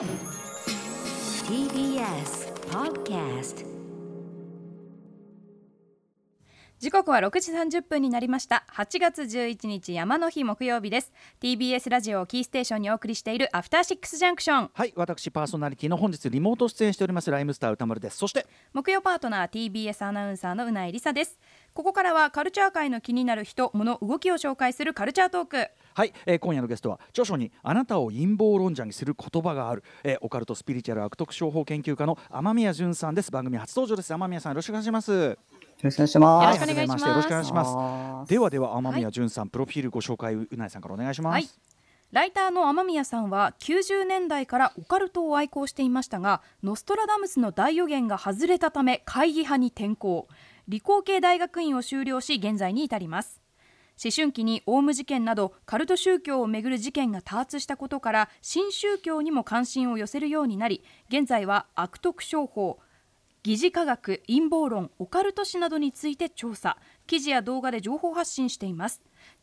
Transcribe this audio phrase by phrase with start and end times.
[0.00, 0.08] TBS
[2.70, 3.66] Podcast
[6.78, 8.64] 時刻は6時30分になりました。
[8.72, 11.12] 8月11日山の日木曜日です。
[11.42, 18.16] TBS ラジオをキーステーションにお送りしているアフターシックスジャンクションはい私パーソナリティの本日リモート出演しておりますライムスター歌丸です。
[18.16, 21.38] そして木曜パートナー TBS アナウンサーのうないりさです。
[21.74, 33.30] ここからはカルチャー界の気になる人物動きを紹介するカルチャートークはい、えー今夜のゲストは著書にあなたを陰謀論者にする言葉がある、えーオカルトスピリチュアル悪徳商法研究家の天宮淳さんです。
[33.30, 34.08] 番組初登場です。
[34.08, 35.12] 天宮さんよろしくお願いします。
[35.12, 35.36] よ
[35.82, 36.44] ろしくお願いします。
[36.44, 37.06] よろしくお願いします。
[37.06, 38.30] よろしくお願いします。
[38.30, 41.48] ではでは天宮淳さん、プロフィールご紹介うないさんからお願いします、はい。
[42.12, 50.26] ライターの雨宮さんは90年代からオカルトを愛好していましたがノストラダムスの大予言が外れたため会議派に転校
[50.66, 53.40] 理工系大学院を修了し現在に至ります
[54.02, 62.78] 思春期にオウム事件などカルト宗教をめぐる事件が多発したことから新宗教にも関心を寄せるようになり現在は悪徳商法
[63.42, 66.76] 疑似科学陰謀論オカルト史などについて調査。
[67.06, 69.00] 記事や動画で情報発信しています。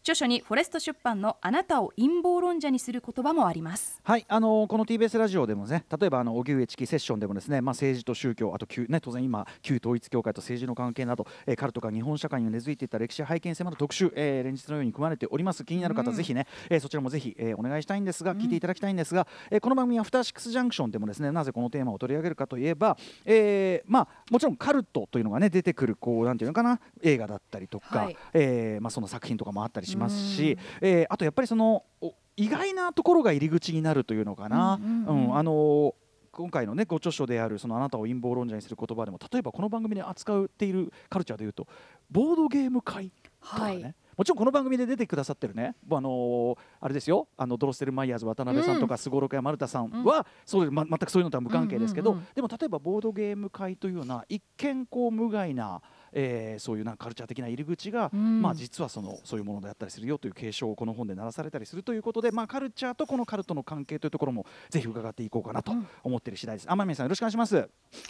[0.08, 4.00] 著書にフォレスト出版のあなたを陰謀論者にする言葉もあります。
[4.04, 15.66] はい、あのーこの TBS ラジオでもね例えばあの荻上チキセッションでもですね、まあ、政治と宗教あと旧、ね、当然今旧統一教会と政治の関係など、えーカルトが日本社会に根付いていった歴史や背景に迫る特集、えー連日のように組まれております。
[15.66, 28.18] 気になる方、ぜひね、えーそちらもぜひ、えーお願いしたいんですが、聞いていただきたいんですが、えーこの番組は「アフターシックスジャンクション」でもですねなぜこのテーマを取り上げるかといえば、えーまあ、もちろんカルトというのがね出てくるこうなんていうのかな映画だったりとか、はい。
[28.34, 35.26] えーまあ、その作品とかもあったりしますし、えーあとやっぱりそのお意外なところが入り口になるというのかな、うんうんうん。
[35.26, 35.94] うんあのー
[36.30, 41.68] 今回のねご著書であるそのあなたを陰謀論者にする言葉でも例えばこの番組で扱っているカルチャーでいうと
[42.12, 43.96] ボードゲーム会とかね、はい。
[44.16, 47.28] もちろんこの番組で出てくださってるね、あのーあれですよ。
[47.38, 52.28] あのドロステル・マイヤーズ渡辺さんとかすごろくや丸田さんは、そうでま全くそういうのとは無関係ですけど、うんうんうん。
[52.36, 55.82] でも例えばボードゲーム会というような一見こう無害な、
[56.20, 66.68] えーそういうなんかカルチャー的な入り口が、うんまあ、実はそのそういうものであったりするよという警鐘をこの本で鳴らされたりするということで、まあ、カルチャーとこのカルトの関係というところもぜひ伺っていこうかなと思っている次第です。
[66.68, 67.56] 天宮さんよろしくお願いします。
[67.56, 67.70] よ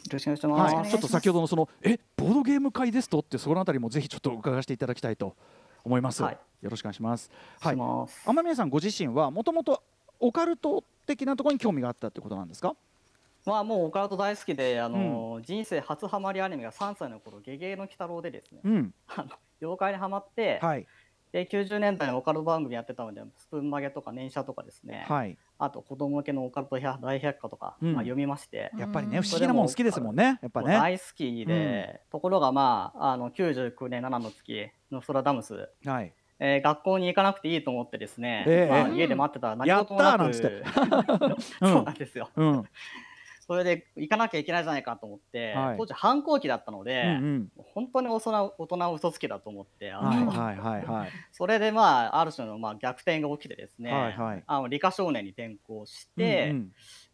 [0.09, 0.75] ろしくお願いします。
[0.75, 5.35] はい、ちょっと先ほどのそのえボードゲーム会ですとってそのあたりもぜひちょっと伺わせていただきたいと
[5.83, 6.23] 思います。
[6.23, 7.29] はいよろしくお願いします。
[7.61, 9.83] します天宮さんご自身はもともと
[10.19, 12.73] オカルト的なところに興味があったってことなんですか？
[13.47, 19.29] まあもうオカルト大好きで、あの、人生初ハマりアニメが3歳の頃、ゲゲゲの鬼太郎でですね、うん、あの
[19.61, 20.85] 妖怪にハマって、はい。
[21.31, 25.37] で90年代のオカルト番組やってたので、スプーン曲げとか年写とかですね、はい。
[25.59, 27.93] あと子供向けのオカルト百大百科とか、うん。
[27.93, 29.23] まあ読みまして、やっぱりねうん。
[29.23, 30.39] 不思議なもの好きですもんね。
[30.41, 30.73] やっぱね。
[30.73, 36.13] 大好きで、ところがまあ、あの99年7の月、ノストラダムス、はい。
[36.39, 40.15] えー学校に行かなくていいと思ってですね、ええまあ、うん家で待ってたら何やった事もなく。
[40.15, 40.63] ーなんつって。
[41.65, 42.29] そうなんですよ。
[42.35, 42.63] うん。
[43.47, 47.51] それで行かなきゃいけないじゃないかと思って、はい当時反抗期だったので、うんうん。
[47.73, 51.09] 本当に大人大人は嘘つきだと思って、あのはいはいはいはい。
[51.31, 56.71] それでまあある種のまあ逆転が起きてですね、はいはいあの理科少年に転校して、うん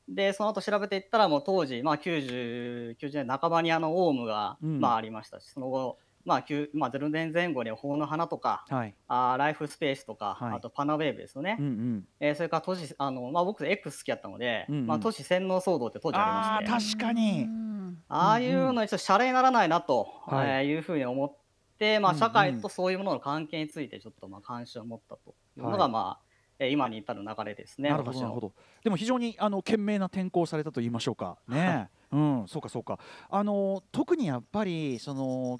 [0.09, 8.77] でその後調べていったらもう当時、まあ、90, 90年半ばにあのオウムが、うんまあ、ありましたしその後、まあ9まあ、0年前後に法の花とか、うん。
[8.77, 8.95] はい。
[9.07, 12.07] あーライフスペースとか、はいあとパナウェーブですよね、うんうん。
[12.19, 21.35] えーそれから都市あの、まあ、僕 X 好きだったので、うんうんまあ、都市洗脳騒動って当時ありまして確かにうんああいうのにちょっとシャレにならないなと、はいえーいうふうに思っ
[21.77, 27.89] て、まあ、社会とそういうものの関係についてちょっとまあ関心を持ったというのが、はいまあえー今に至る流れですね。
[27.89, 28.53] なるほどなるほど。
[28.83, 31.37] でも非常にあの賢明な転校されたと言いましょうか。
[31.47, 31.89] ね。
[32.11, 32.99] うん、そうかそうか。
[33.29, 35.57] あの特にやっぱりその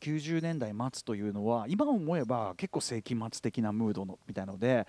[0.00, 4.86] 90年代末というのは今思えば結構世紀末的なムードのみたいので。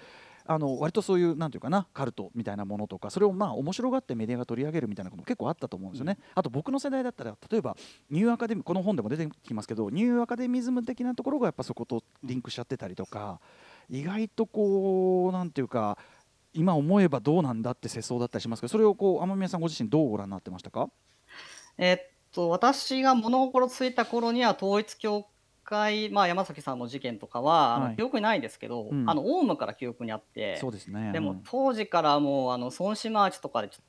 [0.52, 6.18] あの割とそういうなんていうかなカルトみたいなものとかそれをまあ面白がってメディアが取り上げるみたいなことも結構あったと思うんですよね。
[6.34, 7.78] あと僕の世代だったら例えば
[8.10, 13.40] ニューアカデミこの本でも出てきますけどニューアカデミズム的なところがやっぱそことリンクしちゃってたりとか
[13.92, 16.00] 意外とこうなんていうか
[16.56, 20.90] 今思えばどうなんだって世相だったりしますけどそれをこう雨宮さんご自身どうご覧になってましたか
[21.78, 25.28] えーっと私が物心ついた頃には統一教
[25.64, 27.96] 会、まあ、山崎さんの事件とかは、はい。
[27.96, 29.10] 記憶にないんですけど、うん。
[29.10, 31.12] あのオウムから記憶にあってそうですね。
[31.12, 33.82] でもうん当時からもうあの尊師マーチとかでちょ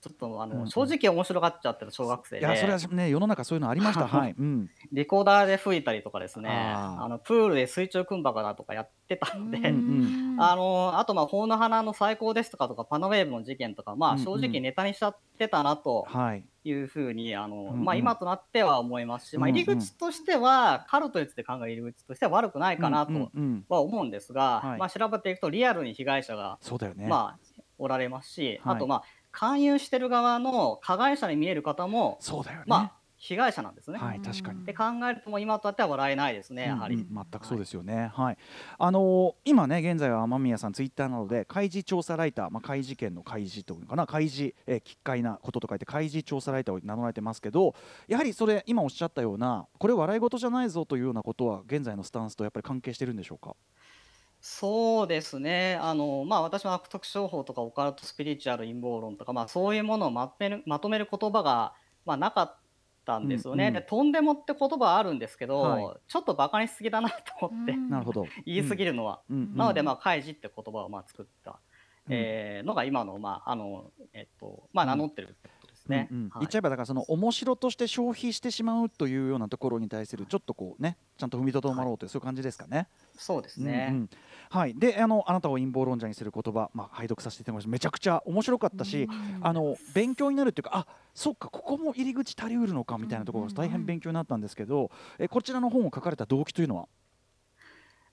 [0.00, 0.68] ちょっとあの、うんうん。
[0.68, 2.40] 正直面白がっちゃってた小学生で。
[2.40, 4.06] いやそれはね世の中そういうのありました。
[4.08, 6.50] はい、うん、リコーダーで吹いたりとかですね。
[6.50, 14.24] あのプールで水中クンバカだとかやってたので、んあのあとまあ法の花の最高ですとかとかパナウェーブの事件とかまあうんうん。
[14.24, 16.44] 正直ネタにしちゃってたなとはい。
[16.64, 17.84] いうふうにあの、うんうん。
[17.84, 19.60] まあ今となっては思いますし、まあうんうん。
[19.60, 23.64] 入り口としてはカルトについて考える入り口としては悪くないかなうんうんとうん。
[23.68, 24.78] は思うんですが、はい。
[24.78, 28.76] まあ調べていくとリアルに被害者がそうだよね、まあおられますし、はい。
[28.76, 29.02] あとまあ
[29.38, 33.98] 勧誘してる側の加害者に見える方も、そうだよね、まあ、被害者なんですね。
[33.98, 36.96] はい確かにうんで考えるともう今となっては笑えないですね、やはり。
[36.96, 38.10] うんうん全くそうですよね。
[38.14, 38.38] はい。
[38.78, 47.74] あのー今ね現在は雨宮さんツイッターなどで開示調査ライター、まあ開示権の開示というのかな開示、えー、奇怪なことと書いて開示調査ライターを名乗られてますけど、
[48.08, 53.54] やはりそれ今おっしゃったようなこれ笑い事じゃないぞというようなことは現在のスタンスとやっぱり関係してるんでしょうか？
[54.40, 55.78] そうですね。
[55.80, 61.74] あの、まあ、私も悪徳商法とかオカルトスピリチュアル陰謀論とか、まあ、そういうものをまとめる、まとめる言葉が、
[62.06, 62.56] まあ、なかっ
[63.04, 63.64] たんですよね。
[63.64, 63.68] うん。
[63.68, 65.96] うんで、とんでもって言葉はあるんですけど、はい。
[66.06, 67.90] ちょっとバカにしすぎだなと思って、うん。
[67.90, 68.26] なるほど。
[68.46, 69.22] 言い過ぎるのは。
[69.28, 69.36] うん。
[69.36, 69.56] うん。
[69.56, 71.58] なので、まあ、開示って言葉をまあ作った、
[72.06, 72.14] うん。
[72.14, 75.36] えーのが今の、まあ、あの、えっと、まあ、名乗ってる
[75.88, 76.08] ですね。
[76.10, 76.28] うんうん。
[76.28, 76.40] はい。
[76.40, 82.88] 言っちゃえばだからその面白として消費してしまうというようなところに対するちょっとこうねちゃんと踏みとどまろうという、そういう感じですかね。
[83.16, 83.88] そうですね。
[83.90, 84.10] うんうん。
[84.50, 87.70] はい、であのあなたを陰謀論者にする言葉、まあ、拝読させていただきました。
[87.70, 89.40] めちゃくちゃ面白かったし、うん。
[89.42, 96.86] あの勉強になるっていうかあそっかここも入り口足りうるのかみたいなところが大変勉強になったんですけど、えこちらの本を書かれた動機というのは？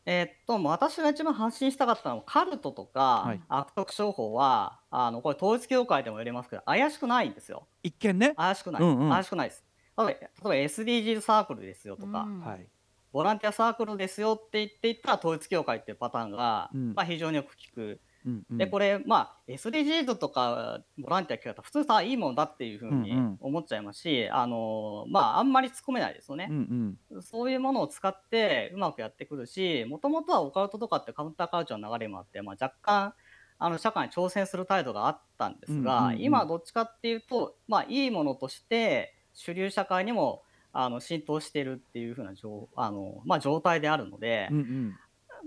[0.05, 7.67] えーっと、もう私が一番発信したかったのは、カルトとか、はい悪徳商法は、あの、これ統一教会でも言えますけど、怪しくないんですよ。
[7.81, 8.81] 一見ね、怪しくない。
[8.83, 9.65] うんうん怪しくないです。
[9.97, 12.67] 例えば、例えば SDGs サークルですよとか、うんはい
[13.11, 18.01] ボランティアサークルですよって言っていったら統一教会っていうパターンが、うんまあ非常によく聞く。
[18.25, 18.57] うんうん。
[18.57, 23.37] で、これ、まあ SDGs とかボランティア聞くと普通さ、いいものだっていうふうにうんうん。
[23.39, 26.47] 思っちゃいますし、あの、まああんまり突っ込めないですよね。
[26.49, 27.21] うんうん。
[27.21, 33.13] そういうものを使ってうまくやってくるし、もともとはオカルトとかってカウンターカルチャーの流れもあって、まあ、若干
[33.57, 36.21] あの社会に挑戦する態度があったんですが、うんうんうん。
[36.21, 40.43] 今はどっちかっていうと、まあ、いいものとして主流社会にも
[40.77, 44.95] あの浸透しているっていうふうな状あの、まあ、状態であるので、うんうん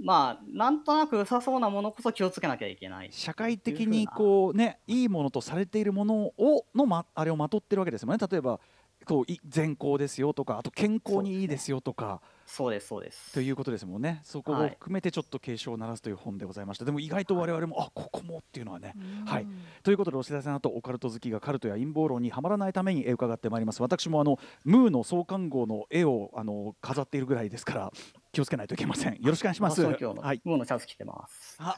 [0.03, 3.09] まあなんとなく良さそうなものこそ気をつけなきゃいけない。
[3.13, 8.61] 社会的にこうねいいものとされているものをの、ま、あれをまとってるわけですよね例えば
[9.05, 12.21] こうい善行ですよとかあと健康にいいですよとか。
[12.45, 13.33] そうですそうです。
[13.35, 14.21] ということですもんね。
[14.25, 16.85] そこをはい含めてちょっと警鐘を鳴らすという本でございました。
[16.85, 18.95] でも意外と我々も、あここもっていうのはね。
[19.27, 19.47] はい
[19.83, 23.83] ということでお知らせの後オカルト好きがカルトや陰謀論にはまらないためにえー伺ってまいります。
[23.83, 27.93] 私もあのムーの創刊号の絵をあの飾っているぐらいですから
[28.33, 29.15] 気をつけないといけません。
[29.15, 29.83] よろしくお願いします。
[29.83, 29.93] は
[30.35, 30.41] い。
[30.45, 31.57] ムーのシャツ着てます。
[31.59, 31.75] あ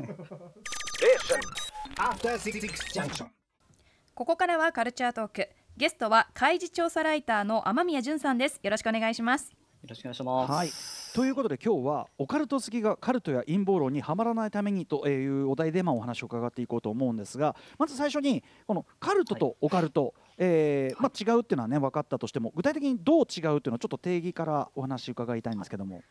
[1.96, 2.60] After Six
[2.92, 3.26] Junction.
[4.14, 9.56] ここからはカルチャートークゲストは開示調査ライターの雨宮純さんですよろしくお願いしますよ
[9.88, 10.52] ろしくお願いします。
[10.52, 10.68] はい。
[11.14, 26.02] ということで今日はオカルト好きがカルトや陰謀論にはまらないためにというお題でまあお話を伺っていこうと思うんですがまず最初にこのカルトとオカルト、えーまあ、違うっていうのはね分かったとしても具体的にどう違うっていうのをちょっと定義からお話伺いたいんですけども。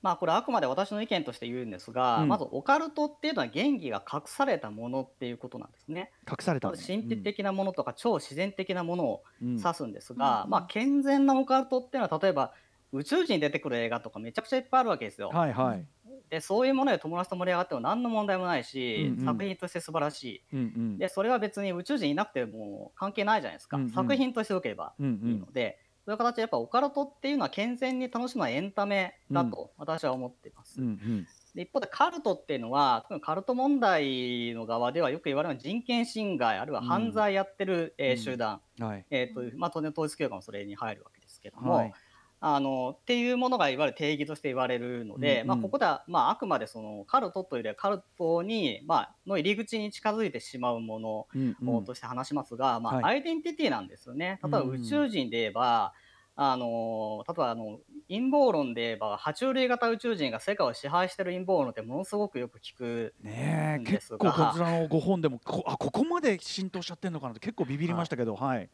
[0.00, 6.12] まあこれあくまで私の意見として言うんですが、うんまずオカルトっていうのは原理が隠されたものっていうことなんですね。
[6.28, 12.52] 隠されたまず神秘的なものとか超自然的なものをうん指すんですが、うんまあ健全なオカルトっていうのは例えば
[12.92, 15.30] 宇宙人に出てくる映画とかめちゃくちゃいっぱいあるわけですよ。
[15.30, 15.84] はいはい。
[16.30, 20.42] でそういうもので友達と盛り上がっても何の問題もないし、うんうん作品として素晴らしい。
[20.52, 23.76] うんうんでそれは別に宇宙人いなくても関係ないじゃないですか。
[23.76, 25.78] うんうん作品として良ければうんうんいいので、
[26.08, 30.80] そういう形でやっぱオカルトっていうのは健全に楽しむエンタメだと私は思っています。
[30.80, 31.26] うんうん。
[31.54, 38.16] で一方でカルトっていうのは特にカルト問題の側ではよく言われるのは人権侵害あるいは犯罪やってる、えーうん。
[38.16, 39.04] 集団、はい。
[39.10, 41.92] えーとまあ、当然統一教会もそれに入るわけですけども、はい。
[42.40, 45.46] あのっていうものがいわゆる定義として言われるので、うんうん。
[45.48, 51.84] まあ、ここでは、まあ、あくまでそのカルトというよりはカルトに、まあの入り口に近づいてしまうものうんうん。
[51.84, 53.04] として話しますが、まあはい。
[53.04, 54.38] アイデンティティなんですよね。
[54.44, 54.80] 例えばうんうん。
[54.82, 55.92] 宇宙人で言えば、
[56.40, 68.70] あの例えばあの陰謀論で言えば爬虫類型宇宙人が世界を支配してる陰謀論ってものすごくよく聞くね結構こちらのご本でもこあここまで浸透しちゃってるのかなって結構ビビりましたけどはい。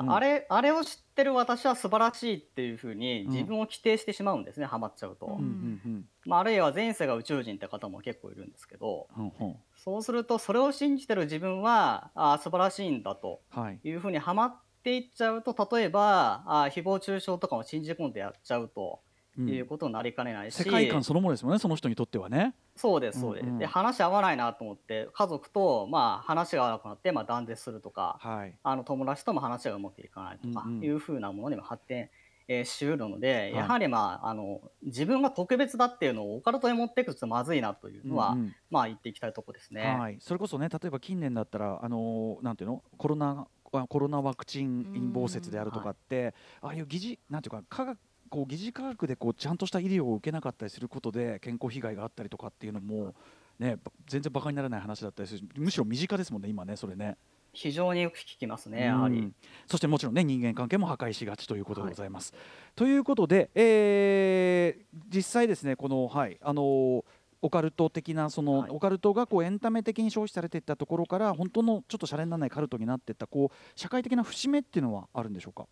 [0.00, 0.12] うん。
[0.12, 6.08] ああれあれを知ってる私は素晴らしいっていうふうにうん自分を規定してしまうんですね、ハマっちゃうと、うんうんうん。
[6.26, 9.10] まあ、あるいは前世が宇宙人って方も結構いるんですけど。
[9.16, 9.46] うんうん。
[9.48, 13.80] うんそうするとそれを信じてる自分はあ素晴らしいんだとはい。
[13.82, 19.00] いうふうにハマっていっちゃうと例えばあ誹謗中傷とかも信じ込んでやっちゃうと
[19.38, 19.48] うん。
[19.48, 22.56] いうことになりかねないし、世界観そのものですもんねその人にとってはね。
[22.74, 23.58] そうですそうです、うんうん。
[23.58, 28.54] で話合わないなと思って家族とまあ話が合わなくなってまあ断絶するとかはい。
[28.64, 30.84] あの友達とも話がうまくいかないとかうんうん。
[30.84, 32.10] いうふうなものにも発展、
[32.48, 33.56] えーしうるので、い。
[33.56, 38.54] やはりまああの自分が特別だっていうのをオカルトに持っていくとまずいなというのは、うんうん。
[38.70, 39.82] まあ言っていきたいとこですね。
[39.82, 42.82] はい、それこそね例えば近年だったらあのーなんていうの？
[42.96, 47.98] コロナあコロナワクチン陰謀説であるとかって、ああいう疑似なんていうか科学
[48.28, 53.14] こう疑似科学でこうちゃんとした医療を受けなかったりすることで健康被害があったりとかっていうのも
[53.58, 57.16] ねば全然バカにならない話だったりするむしろ身近ですもんね今ねそれね。
[57.54, 59.34] 非常によく聞きますねやはり、うん
[59.66, 62.34] そしてもちろんね人間関係も破壊しがちということでございます。
[62.76, 67.04] ということで、えー実際ですねこのはいあのー
[67.40, 68.70] オカルト的なその、はい。
[68.70, 75.66] オカルトがこうエンタメ的に消費されていったところから本当のちょっとシャレにならないカルトになっていったこう社会的な節目っていうのはあるんでしょうか？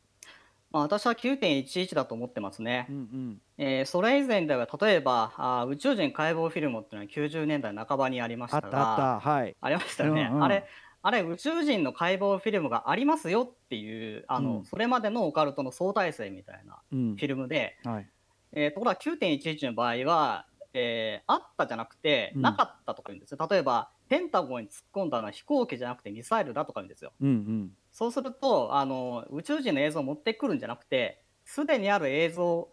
[0.72, 3.40] まあ、私は9.11だと思ってますね、うんうん。
[3.56, 9.56] えーそれ以前では例えばあー宇宙人解剖フィルムっていうのは90年代半ばにありましあたがあはい。
[9.60, 10.44] ありましたよね、うんうん。
[10.44, 10.66] あれ
[11.02, 14.64] あれ宇宙人の解剖フィルムがありますよっていうあの、うん。
[14.64, 17.16] それまでのオカルトの相対性みたいなうん。
[17.16, 18.08] フィルムで、はい。
[18.52, 20.46] えーところが9.11の場合は、
[20.78, 22.42] えーあったじゃなくてうん。
[22.42, 23.48] なかったとか言うんですよ。
[23.50, 27.12] 例えばペンタゴンに突っ込んだのは飛行機じゃなくてミサイルだとか言うんですよ。
[27.20, 27.70] うんうん。
[27.92, 32.68] そうするとあの宇宙人の映像を持ってくるんじゃなくてすでにある映像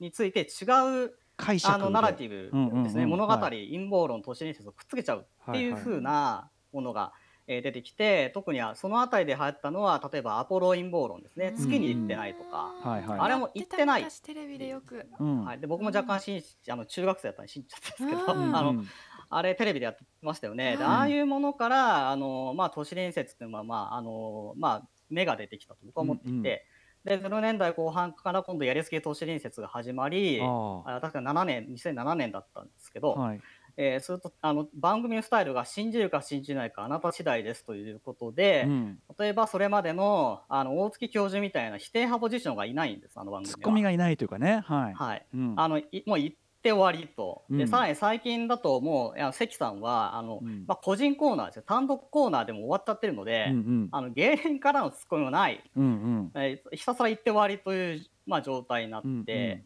[0.00, 3.08] について違う解釈あのナラティブですね、うんうんうん。
[3.10, 5.82] 物語、はい陰謀論都市伝説をくっつけちゃうっていうはいはい。
[5.84, 7.12] 風なものが、
[7.48, 11.54] えー出てきて特にはその辺りで流行ったのは例えばアポロ陰謀論ですね。
[11.56, 13.18] 月に行ってないとか、はいはい。
[13.20, 14.06] あれも行ってない。
[14.22, 15.06] テレビでよく。
[15.18, 15.44] うん。
[15.44, 18.86] はい、で僕も若干信じあの中学生だったんで信じちゃったんですけど、うんあのうん。
[19.30, 20.76] あれテレビでやってましたよね。
[20.76, 20.90] でうん。
[20.90, 26.42] ああいうものからあの、まあ、都市伝説っていうのは、まああのまあ、芽が出てきたと僕は思っていて、うんうん。
[26.42, 26.66] で
[27.06, 31.00] 0年代後半から今度やりすぎ都市伝説が始まりああ。
[31.00, 33.40] 確か7年2007年だったんですけど、あはい
[33.80, 38.98] えーするとあの番組のスタイルが信じるか信じないかあなた次第ですということで、うん。
[39.18, 43.56] 例えばそれまでのあの大月教授みたいな否定派ポジションがいないんですあの番組は。
[43.56, 44.64] ツッコミがいないというかね。
[44.66, 44.94] はい。
[44.94, 45.26] はい。
[45.32, 45.54] うん。
[45.56, 46.30] あのいもう言っ
[46.60, 47.58] て終わりと、うん。
[47.58, 50.64] でさらに最近だともう関さんはあの、うん。
[50.66, 51.62] まあ、個人コーナーですよ。
[51.64, 53.88] 単独コーナーでも終わっちゃってるので、うんうん。
[53.92, 56.30] あの芸人からのツッコミもない、うんうん。
[56.34, 59.62] えーひたすら言って終わりという、まあ、状態になって、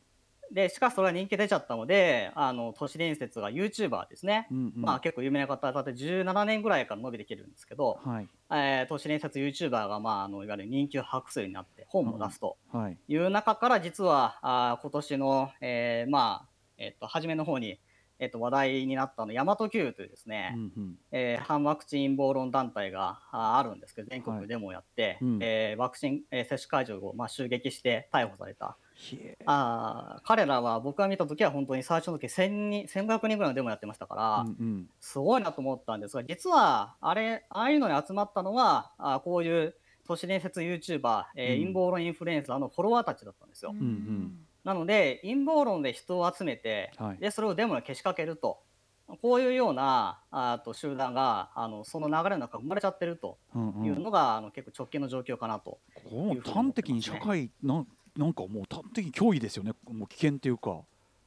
[0.52, 4.82] でしかしそれは人気出ちゃったのであの都市伝説が YouTuber ですね、うんうん。
[4.82, 8.28] まあ、結構有名な方だって17年ぐらいから伸びてきてるんですけど、はい。
[8.50, 12.58] えー都市伝説 YouTuber が、まあ、あのいわゆる人気を博すようになって本も出すと。
[12.70, 12.98] はい。
[13.08, 17.80] いう中から実はあー今年の、えーまあえっと初めの方に、
[18.18, 20.94] えっと話題になったの大和級というですね、うんうん。
[21.12, 25.38] えー反ワクチン陰謀論団体があるんですけど全国デモをやって、うん。
[25.40, 28.76] えーワクチン、えー接種会場を、まあ、襲撃して逮捕された
[29.46, 34.90] あー彼らは僕が見た時は本当に最初の時1000人1500人ぐらいのデモやってましたから、うんうん。
[35.00, 39.74] すごいなと思ったんですが実はあれああいうのに集まったのはあーこういう
[40.06, 41.62] 都市伝説 YouTuber、えーうん。
[41.62, 43.72] 陰謀論インフルエンサーのフォロワーたちだったんですよ。
[43.72, 47.18] んなので陰謀論で人を集めて、はい。
[47.18, 48.60] でそれをデモにけしかけると
[49.20, 55.78] こういうようなあと集団があのその流れの中生まれちゃってるとうんうんいうのが、あの結構直近の状況かなと。
[56.44, 59.72] 端的に社会なんなんかもう端的に脅威ですよね。
[59.90, 60.80] もう危険っていうか。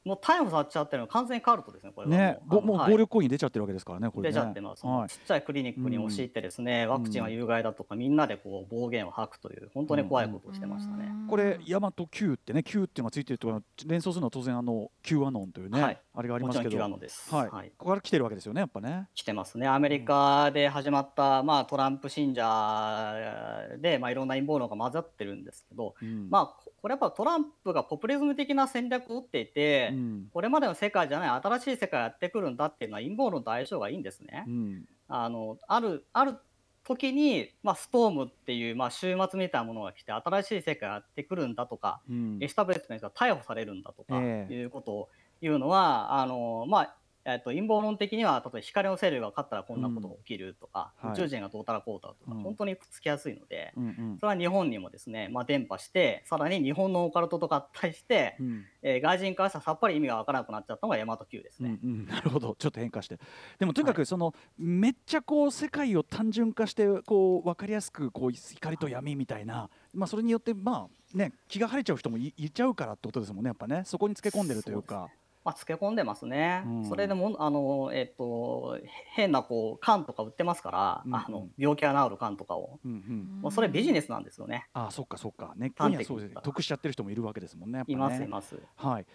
[0.06, 2.10] もう逮捕されちゃってるのは完全にカルトですねこれは。
[2.10, 4.34] もうねぼもう暴力行為に出ちゃってるわけですからねこれね。
[4.34, 5.08] 出ちゃってます、はい。
[5.08, 11.10] ちっちゃいクリニックに押し入ってですね、ワクチンは有害だとかみんなでこう暴言を吐くという本当に怖いことをしてましたね。
[11.28, 17.34] これ大和 Q ってね Q っていうのがついてるとか連想するのは当然あの Q アノンというね、はいあれがありもちろんキュますけどアノです。
[17.34, 17.68] はい、はい。
[17.76, 19.08] ここから来てるわけですよねやっぱね。
[19.14, 19.68] 来てますね。
[19.68, 26.30] アメリカで始まった、まあ、トランプ信者で、まあ、いろんな陰謀論が混ざってるんですけど、うん。
[26.30, 30.28] まあ、ここれやっぱトランプがポピュリズム的な戦略を打っていて、うん。
[30.32, 34.44] これまでの世界じゃない新しい世界がやってくるんだっていうのは陰謀論と相性がいいんですね。
[34.46, 34.84] うん。
[35.08, 36.36] あのあるある
[36.84, 42.38] 時に、まあ、ストームっていう、まあ、終末みたいなものが来て新しい世界がやってくるんだとか、うん。
[42.40, 44.54] エスタブレッシュメントが逮捕されるんだとかええ。
[44.54, 45.08] いうことを
[45.40, 51.18] 言うのは、あのまあえっと陰謀論的には例えば光の勢力が勝ったらこんなことが起きるとか、うんはい。
[51.18, 52.42] 宇宙人がどうたらこうたらとか、うん。
[52.42, 54.18] 本当にくっつきやすいので、うんうん。
[54.20, 58.64] それは日本にもですね、まあ、伝播してさらに日本のオカルトと合体して、うん。
[58.82, 61.78] えー外人からしたらさっぱり意味がわからなくなっちゃったのが大和 Q ですね。
[61.82, 62.54] うんうん、 なるほど。
[62.58, 63.18] ちょっと変化して。
[63.58, 73.82] でもとにかくその、めっちゃこう世界を単純化してこう分かりやすくこう光と闇みたいな、まあ、それによってまあね気が晴れちゃう人もいいちゃうからってことですもんねやっぱね。
[73.84, 75.08] そこにつけ込んでるというか
[75.46, 76.84] まあ、つけ込んでますね、うん。
[76.88, 78.80] それでもあの、えっと
[79.14, 83.40] 変なこう缶とか売ってますから、うんあの病気が治る缶とかを、うんうん。
[83.42, 84.66] もうそれビジネスなんですよね。
[84.72, 85.54] ああそっかそっか。
[85.56, 87.94] 根っこにはそうです得しちゃってる人もいるわけですもんねやっぱね。
[87.94, 88.56] いますいます。
[88.74, 89.06] はい。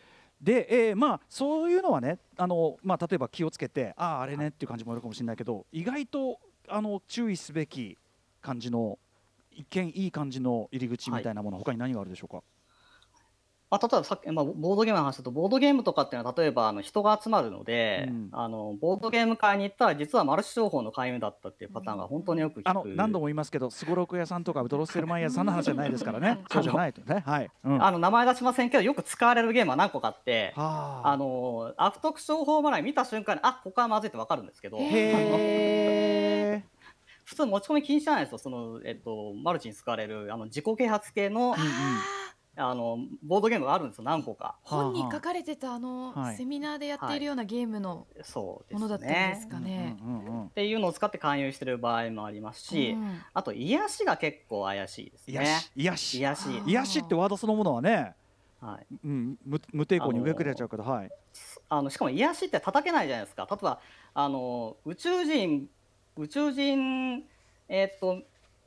[0.42, 7.98] で、えーまあそういうのはねあの、まあ、例えば気をつけてあああれねっていう感じもあるかもしれないけど意外とあの注意すべき
[8.42, 8.98] 感じの
[9.52, 12.42] 一見いい感じの入り口みたいなもの、他に何があるでしょうか？
[13.72, 18.30] まあ、例えばさっき、まあ、ボードゲームの話だとボードゲームとかっていうのは例えばあの人が集まるので、うん。
[18.34, 22.70] あのボードゲーム会に行ったら実はマルチ商法の勧誘だったっていうパターンが本当によく聞く。
[22.70, 26.42] あの何度も言いますけどすごろく屋さんとかドロッセルマイヤーさんの話じゃないですからね。
[26.52, 27.24] そうじゃないとね。
[27.26, 30.54] はい、うん、はあの名前出しませんけどよく使われるゲームは何個かあって。
[30.58, 31.02] あ。
[31.06, 34.78] あの悪徳商法払い見た瞬間にあここはまずいって分かるんですけど。
[34.80, 36.64] へえ
[37.24, 38.38] 普通持ち込み禁止じゃないですよ。
[38.38, 41.56] その、えっと、マルチに使われるあの自己啓発系のうん
[42.58, 44.58] あのボードゲームがあるんですよ何個か。
[44.64, 46.38] 本に書かれてたあの、はい。
[46.38, 48.08] セミナーでやっているようなゲームの
[48.72, 49.52] ものだったんですね。
[49.52, 49.98] かね。
[50.50, 55.48] っていうのを使って勧誘してる場合もありますし、うんあと癒しが結構怪しいです癒ね。
[55.48, 56.20] し癒し。
[56.20, 58.16] 癒し、癒しってワードそのものはね、
[58.60, 61.10] はい、うん、無無抵抗に受けくれちゃうけど、はい。
[61.70, 63.48] あのしかも癒しって叩けないじゃないですか。
[63.50, 63.80] 例えば
[64.14, 65.70] あの宇宙人
[66.18, 67.24] 宇宙人
[67.70, 68.22] えっ、と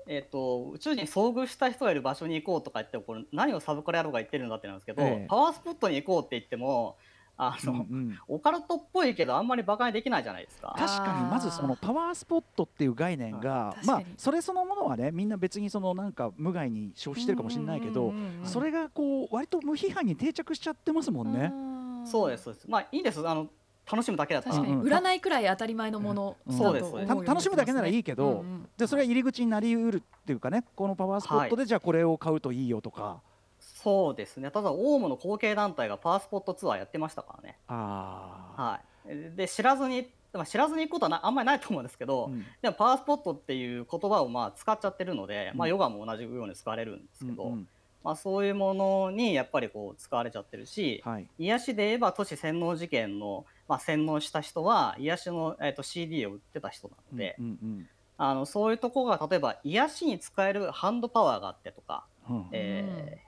[0.07, 5.27] えっ、と宇宙人に遭遇した人がいる場所に行こうとか言ってもこれ何をサブカル野郎が言ってるんだってなんですけど、ええ。
[5.29, 6.97] パワースポットに行こうって言っても
[7.37, 8.19] あの、うんうん。
[8.29, 10.75] オカルトっぽいけどあんまりバカにできないじゃないですか。
[10.79, 18.47] 確かにまずそのパワースポットっていう概念がまあそれそのものはねみんな別にそのなんか無害に消費してるかもしれないけどうんうんうんうん。
[18.47, 21.51] それがこう割と無批判に定着しちゃってますもんね。
[21.53, 21.75] うん
[22.07, 22.67] そうですそうです。
[22.69, 23.27] まあいいんです。
[23.27, 23.49] あの
[23.91, 24.51] 楽しむだけだった。
[24.51, 24.77] ら確かに。
[24.77, 24.89] うんうん。
[24.89, 26.93] 占いくらい当たり前のものそうです。
[27.07, 28.69] 楽しむだけならいいけどうんうん。
[28.77, 33.21] でそれが入り口になりうるっていうかねこのパワースポットでじゃあこれを買うといいよとか、
[33.59, 34.51] そうですね。
[34.51, 37.59] ただオウムの後継団体がパワースポットツアーやってましたからね。
[37.69, 38.81] ああ、は
[39.13, 42.45] い、で知らずに、まあ、知らずに行くことはなあんまりないと思うんですけど、うん。
[42.63, 47.69] でもパワースポットっていう言葉をまあ使っちゃってるので、まあ、うんヨガも同じように使われるんですけど、うんうん。
[48.03, 51.27] まあ、そういうものにやっぱりこう使われちゃってるし、はい。
[51.39, 62.47] 癒しで言えば都市洗脳事件の、まあ、洗脳した人は癒しの、えー、と CD を売ってた人なので、うんうんあのそういうところが例えば癒しに使えるハンドパワーがあってとか、うん。
[62.53, 63.25] えー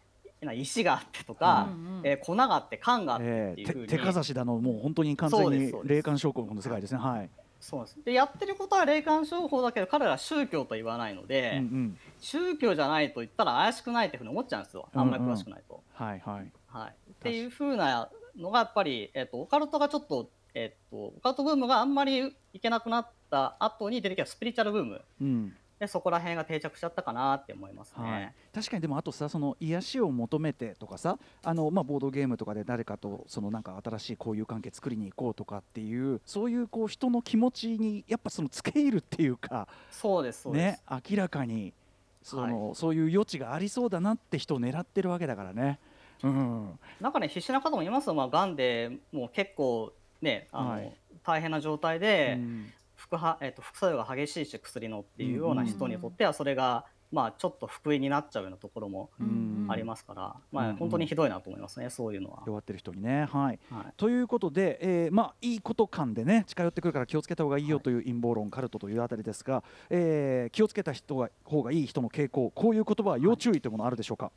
[0.52, 6.98] 石があってとか、うんうんえー粉があって缶があってっえーていうふうに、手手かざしだのもう本当に完全に霊感商法の世界ですね。
[6.98, 7.98] はい、そうです。
[8.04, 11.98] でやってることは霊感商法だけど彼らは宗教と言わないので、うんうん。
[12.20, 14.88] 宗教じゃないと言ったら怪しくないっていうふうに思っちゃうんですよ。
[14.94, 15.82] あんまり詳しくないと。
[15.94, 16.52] はいはい。
[16.68, 28.10] はい、っていうふうなのがやっぱり、えっとオカルトがちょっと,、えっとオカルトブームがあんまりいけなくなった後に出てきたスピリチュアルブームうんでそこら辺が定着しちゃったかなって思いますね。
[28.10, 41.74] はい、確かにでもあとさその癒しを求めてとかさあの、まあ、ボードゲームとかで誰かとそのなんか新しい交友関係作りに行こうとかっていうそういうこう人の気持ちにやっぱその付け入るっていうかそうですそうです、ね明らかに
[42.22, 45.78] その、そういう余地がありそうだなって人を狙ってるわけだからね。
[46.22, 50.92] うん、なんかね必死な方もいますよ、まあ、がんでもう結構ねあの、はい。
[51.24, 52.72] 大変な状態で、うん。
[52.94, 59.66] 副はえっと副作用が激しいし薬のっていうような人にとってはそれが、まあ、ちょっと福音になっちゃうようなところもうん。
[59.68, 60.76] ありますから、まあ、うん。
[60.76, 62.44] 本当にひどいなと思いますね、そういうのは。
[62.46, 63.24] 弱ってる人にね。
[63.24, 63.58] はい。
[63.68, 63.92] はい。
[63.96, 74.30] ということで、えーまあ、いいこと感でね近寄ってくるから気をつけた方がいいよという陰謀論、カルトというあたりですが、えー気をつけた人が方がいい人の傾向こういう言葉は要注意というものあるでしょうか？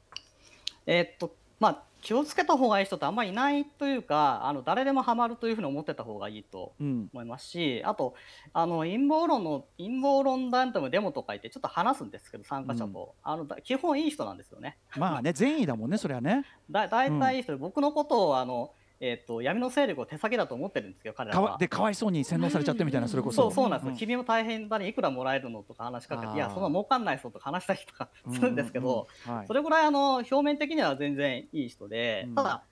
[0.87, 7.09] えーっとまあ、気をつけた方がいい人ってあんまりいないというかあの誰でもハマるというふうに思ってた方がいいとうん。
[7.13, 8.15] 思いますしあと
[8.53, 14.77] あの陰謀論の陰謀論団体のデモとか行ってちょっと話すんですけど参加者と、あのだ基本いい人なんですよね。
[14.95, 16.45] まあね善意だもんねそれはね。
[16.71, 21.47] だ大体いい人で、僕のことをあの、えーっと闇の勢力を手先だと思ってるんですよ彼らは。
[21.47, 23.43] かわでかわいそうに洗脳されちゃってみたいなそれこそ。
[23.43, 23.97] そうそうなんですよ、ん。
[23.97, 29.47] 君も大変だねいくらもらえるのとか話しかけていやそんな儲かんない人とか話したりとかするんですけど、うんうんうんはい。
[29.47, 32.35] それぐらいあの表面的には全然いい人で、うん。
[32.35, 32.63] ただ、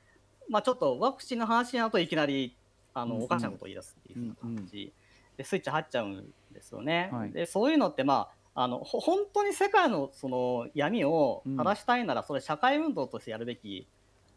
[0.49, 2.55] まあ、ちょっとワクチンの話になるといきなり
[2.93, 4.91] あの、おかしなことを言い出すっていう感じ。
[5.37, 7.09] でスイッチ入っちゃうんですよね。
[7.13, 7.31] はい。
[7.31, 13.87] でそういうのってまああのほ本当に世界のその闇を正したいなら、それ社会運動としてやるべき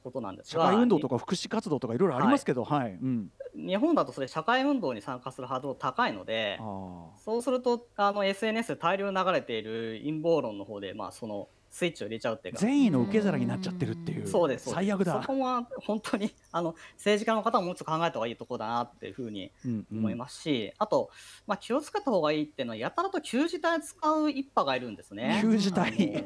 [0.03, 3.31] ことなんです社が会運動とか福祉活動とかいろいろありますけどはい、うん。
[3.55, 12.61] 日本だとそれ社会運動に参加するハードル高いのでそうするとあの SNS で大量に流れている陰謀論の方で、まあ、そのスイッチを入れちゃうっていうか。
[12.61, 14.27] 善意の受け皿になっちゃってるっていう。
[14.27, 15.23] そうです最悪だ。
[15.23, 19.99] そこは本当に あの政治家の方ももうちょっと考えた方がいいところだなっていうふうにうんうん。
[19.99, 21.11] 思いますし、あと、
[21.47, 25.39] まあ、気をつけた方がいいっていうのはやたらと旧字体使う一派がいるんですね。
[25.43, 26.25] 旧字体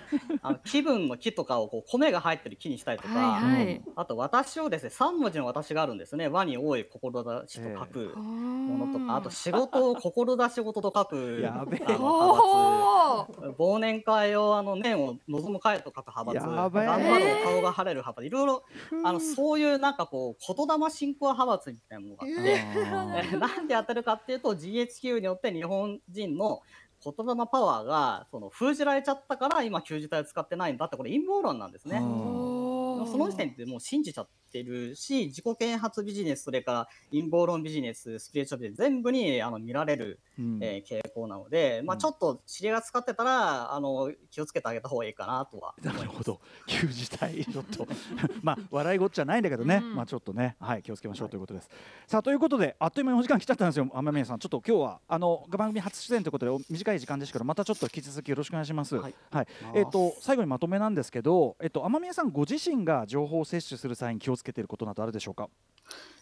[0.42, 3.82] あの気分の木とかをこう米が入ってる木にしたりとか、はいはい。
[3.96, 6.28] あと私をですね3文字の私があるんですね。
[6.28, 13.58] 和に多い志と書くものとか、あと仕事を志仕事と書く やべえあの派閥。
[13.58, 16.36] 忘年会をあの年を望む会と書く派閥。
[16.36, 16.84] やべえ。
[16.86, 18.26] 頑張るお顔が晴れる派閥。
[18.26, 18.64] いろいろ
[19.04, 26.60] あのそういうなんかこう言霊信仰派閥みたいなものがあって、え なんでやってるかっていうと GHQ によって日本人の
[27.04, 31.98] 言霊パワーがその封じられちゃったから今旧字体を使ってないんだってこれ陰謀論なんですね。
[31.98, 40.58] うんその時点でもう信じちゃっってるし自己啓発ビジネスそれから陰謀論ビジネススピリチュアルビジネス全部にあの見られる、うん。
[40.62, 41.98] えー傾向なので、まあ、うん。
[41.98, 47.86] ちょっと知り合いが使ってたらあの気をつけてあげた方がいいかなとはなるほど、いう事態、ちょっと。
[48.42, 49.94] まあ笑いごっちゃないんだけどね、うん。
[49.96, 51.68] まあちょっとね、はい、気をつけましょうということです。
[52.06, 58.96] さあということで、あっという間にお時間来ちゃったんですよ、雨宮さん、ちょっと今日はあの番組初出演ということで、お短い時間ですけど、またちょっと引き続きよろしくお願いします。
[58.96, 59.44] は、はい。
[59.44, 65.48] いえっ、と最後にまとめなんですけど、えっ、と雨宮さんご自身が情報を摂取する際に気をつけていることなどあるでしょうか？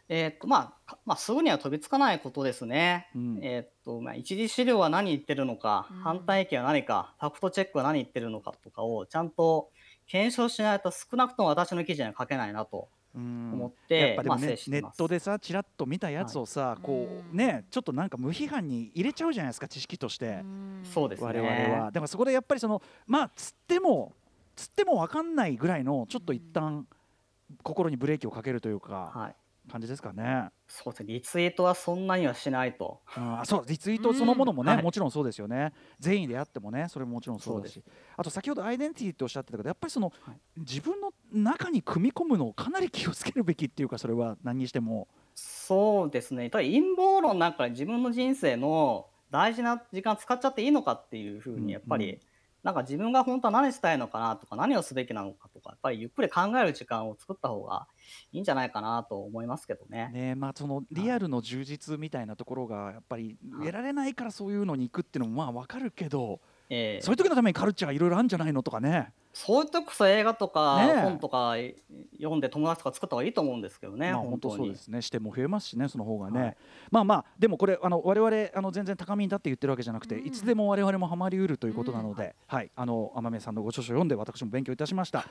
[0.09, 3.09] えーっとまあかまあ、すぐには飛びつかないことですね。
[3.15, 9.71] うんえーっとまあ、一次資料は何言ってるのか、うん反対意見は何か、ファクトチェックは何言ってるのかとかをちゃんと
[10.07, 14.97] 検証しないと少なくとも私の記事には書けないなとうん思っやて、まあ、っぱでもね、ネッ。
[14.97, 20.45] トでさちらっと見たやつをさ、こううんねちょっとなんか無批判に入れちゃうじゃないですか知識として。
[20.85, 21.27] そうですね。
[21.27, 24.13] 我々はだからそこでやっぱりそのまあつっても
[24.55, 26.87] つっても分かんないぐらいのちょっと一旦
[27.63, 29.37] 心にブレーキをかけるというかはい。
[29.69, 30.49] 感じですかね。
[30.69, 31.15] そうですね。
[31.15, 33.01] リツイートはそんなにはしないと。
[33.15, 37.83] あそうリツイートそのものもね、うんはいもちろんそうですよね善意であってもねそれももちろんそうだし
[38.17, 46.49] あと先ほどアイデンティティっておっしゃってたけどやっぱりその、はい自分の中に組み込むのをかなり気をつけるべきっていうかそれは何にしてもそうですね。
[46.49, 52.21] ただ陰謀論なんかで自分の人生の大事な時間使っちゃっていいのかっていうふうにやっぱり、うん
[52.67, 57.87] なんか自分が本当は何したいのかなとか何をすべきなのかとかやっぱりゆっくり考える時間を作った方が
[58.33, 60.11] いいんじゃないかなと思いますけどね。
[60.13, 69.13] ねまあそのリアルの充実みたいなところがやっぱりはい得られないからそういうのに行くっていうのもまあ分かるけど、えーそういう時のためにカルチャーいろいろあるんじゃないのとかね。
[69.37, 71.57] そういう時こそ映画とか本とか
[72.15, 74.57] 読んで友達とか作った方がいいと思うんですけどね、まあ、本当。
[74.57, 75.03] そうですね。
[75.03, 76.57] 視点も増えますしねその方がね、はい。
[76.91, 80.27] まあまあでもこれあの我々あの全然高みに立って言ってるわけじゃなくて、うん。
[80.27, 82.71] いつでも我々もハマりうるということなので、はい。
[82.75, 85.27] あの天宮さんのご著書を読んで私も勉強いたしました、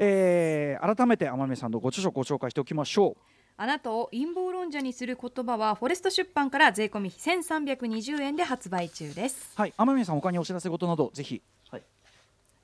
[0.00, 3.16] えー改めて天宮さんのご著書をご紹介しておきましょ
[3.56, 9.52] あなたを陰謀論者にする言葉はフォレスト出版から税込み1320円で発売中です。
[9.56, 9.74] うはい。
[9.76, 11.40] 天宮さん他にお知らせ事などぜひ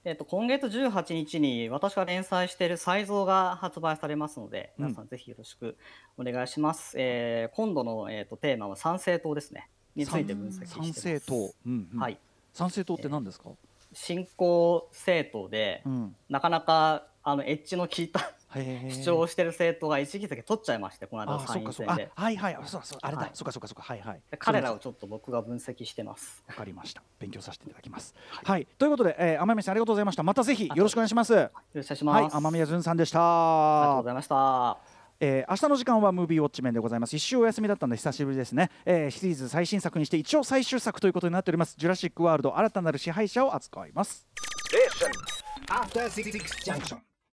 [0.02, 5.76] えっと今月18日に私が連載している才蔵が発売されますので、うん皆さんぜひよろしく
[6.16, 6.94] お願いします。
[6.96, 9.68] えー今度の、えー、とテーマは参政党ですね。
[9.94, 10.72] について分析してます。
[10.74, 12.18] 参政党、うんうんはい。
[12.54, 13.50] 参政党って何ですか、
[13.92, 21.92] 新興政党で、うんなかなかあのエッジの効いた主張をしている政党が一議席取っちゃいまして、この間参そっかそっか。
[21.92, 22.10] 院選で。
[22.14, 22.54] あはいはい。
[22.56, 23.30] あそうそうあれだ、はい。
[23.34, 23.82] そっかそっかそっか。
[23.82, 24.20] はいはい。
[24.30, 26.42] で彼らをちょっと僕が分析してます。
[26.48, 27.02] わかりました。
[27.20, 28.14] 勉強させていただきます。
[28.44, 30.22] はい、ということで、えー、天宮さんありがとうございました。
[30.22, 31.32] またぜひよろしくお願いします。
[31.32, 32.22] よろしくお願いします。
[32.22, 32.30] はい。
[32.32, 33.20] 天宮淳さんでした。
[33.20, 34.78] ありがとうございました。
[35.22, 37.14] えー明日の時間はムービーウォッチメンでございます。
[37.14, 41.74] 一週お休みだったので久しぶりですね、えーシリーズ最新作にして一応最終作ということになっております。
[41.76, 44.26] ジュラシックワールド新たなる支配者を扱います.